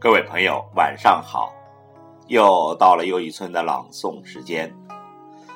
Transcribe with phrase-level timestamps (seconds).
[0.00, 1.52] 各位朋友，晚上好！
[2.28, 4.72] 又到了又一村的朗诵时间。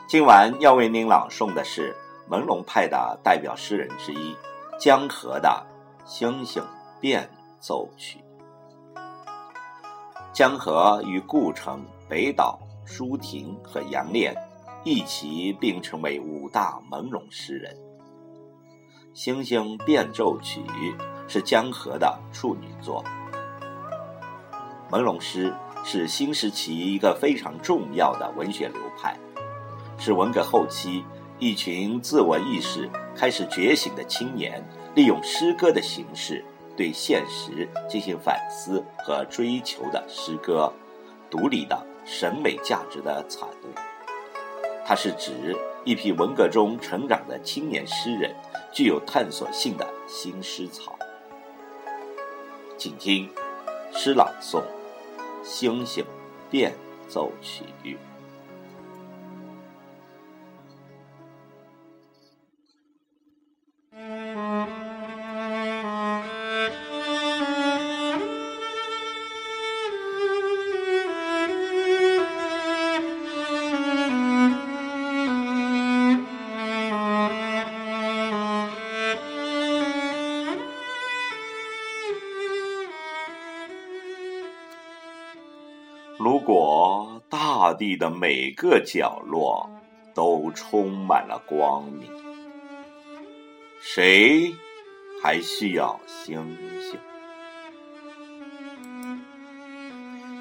[0.09, 1.95] 今晚要为您朗诵的是
[2.29, 4.37] 朦胧派的代表诗人之一
[4.81, 5.65] 江河的
[6.11, 6.61] 《星星
[7.01, 8.19] 变奏曲》。
[10.33, 14.35] 江河与顾城、北岛、舒婷和杨炼
[14.83, 17.73] 一起并称为五大朦胧诗人。
[19.15, 20.63] 《星星变奏曲》
[21.29, 23.05] 是江河的处女作。
[24.93, 25.51] 朦胧诗
[25.87, 29.17] 是新时期一个非常重要的文学流派，
[29.99, 31.03] 是文革后期
[31.39, 34.63] 一群自我意识开始觉醒的青年
[34.95, 36.45] 利用诗歌的形式
[36.77, 40.71] 对现实进行反思和追求的诗歌，
[41.31, 43.73] 独立的审美价值的产物。
[44.85, 48.37] 它是指一批文革中成长的青年诗人
[48.71, 50.99] 具有探索性的新诗草。
[52.77, 53.27] 请听
[53.95, 54.63] 诗朗诵。
[55.43, 56.05] 星星
[56.51, 56.75] 变
[57.09, 57.97] 奏曲。
[86.33, 89.69] 如果大地的每个角落
[90.15, 92.09] 都充满了光明，
[93.83, 94.55] 谁
[95.23, 96.99] 还需要星星？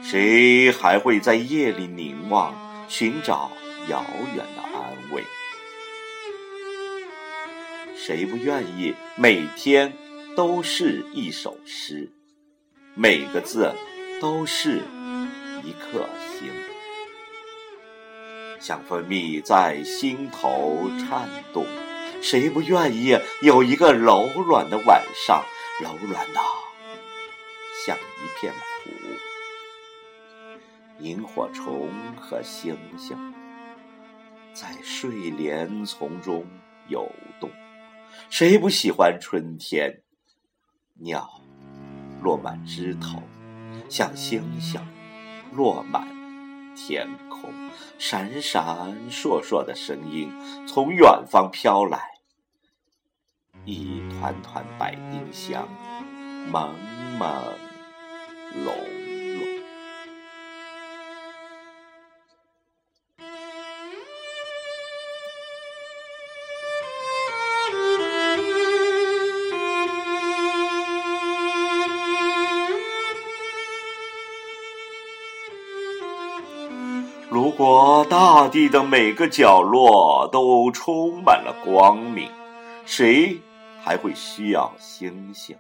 [0.02, 2.56] 谁还会在夜里凝望，
[2.88, 3.52] 寻找
[3.90, 4.02] 遥
[4.34, 5.22] 远的安慰？
[7.98, 9.92] 谁不愿意每天
[10.38, 12.10] 都是一首诗，
[12.96, 13.76] 每个字
[14.22, 14.82] 都是？
[15.64, 16.08] 一颗
[16.38, 16.52] 星，
[18.60, 21.66] 像蜂蜜在心头颤动。
[22.22, 25.44] 谁不愿意有一个柔软的晚上，
[25.82, 26.40] 柔软的
[27.86, 28.92] 像一片湖？
[31.00, 33.18] 萤火虫和星星
[34.54, 36.46] 在睡莲丛中
[36.90, 37.50] 游动。
[38.30, 40.04] 谁不喜欢春天？
[41.00, 41.28] 鸟
[42.22, 43.24] 落满枝头，
[43.90, 44.80] 像星星。
[45.52, 46.08] 落满
[46.76, 47.50] 天空，
[48.00, 50.32] 闪闪烁烁的声音
[50.68, 52.00] 从远方飘来，
[53.66, 55.68] 一团团白丁香，
[56.52, 56.70] 朦
[57.20, 57.28] 朦
[58.66, 59.01] 胧。
[77.32, 82.30] 如果大地的每个角落都充满了光明，
[82.86, 83.40] 谁
[83.82, 85.56] 还会需要星星？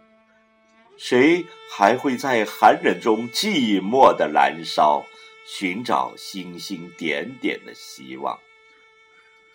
[0.98, 5.06] 谁还会在寒冷中寂寞的燃烧，
[5.48, 8.38] 寻找星星点点的希望？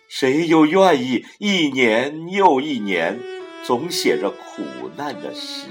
[0.07, 3.19] 谁又愿意一年又一年
[3.63, 4.63] 总写着苦
[4.97, 5.67] 难的诗？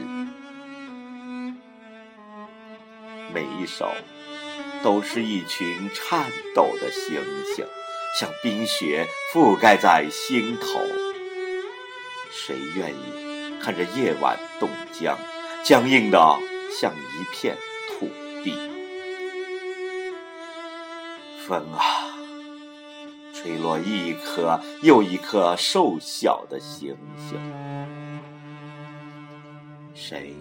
[3.35, 3.91] 每一首。
[4.87, 7.21] 都是一群颤抖的星
[7.57, 7.67] 星，
[8.17, 9.05] 像冰雪
[9.35, 10.79] 覆盖在心头。
[12.31, 15.19] 谁愿意看着夜晚冻僵，
[15.65, 16.39] 僵硬的
[16.71, 17.57] 像一片
[17.89, 18.09] 土
[18.45, 18.55] 地？
[21.45, 22.17] 风啊，
[23.35, 27.37] 吹落一颗又一颗瘦小的星星。
[29.97, 30.33] 谁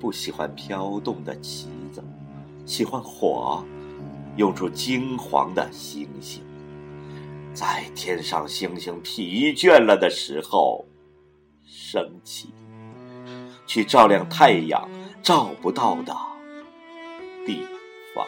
[0.00, 2.02] 不喜欢飘动的旗子？
[2.64, 3.62] 喜欢火？
[4.40, 6.42] 用出金黄的星星，
[7.52, 10.86] 在天上星星疲倦了的时候
[11.66, 12.48] 升起，
[13.66, 14.88] 去照亮太阳
[15.22, 16.16] 照不到的
[17.46, 17.66] 地
[18.14, 18.26] 方。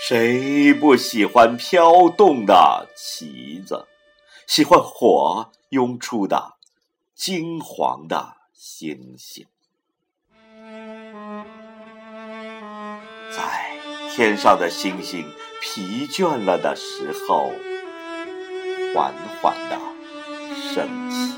[0.00, 3.86] 谁不喜欢飘动的旗子？
[4.46, 6.54] 喜欢火涌出的
[7.14, 8.38] 金黄的？
[8.54, 9.44] 星星
[13.30, 13.76] 在
[14.14, 15.28] 天上的星星
[15.60, 17.50] 疲倦了的时候，
[18.94, 19.12] 缓
[19.42, 19.76] 缓的
[20.72, 21.34] 升起，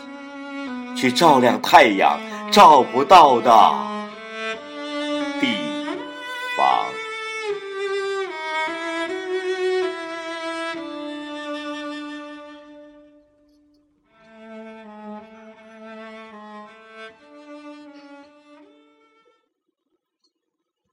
[0.95, 2.21] 去照亮太阳
[2.53, 3.96] 照不到的。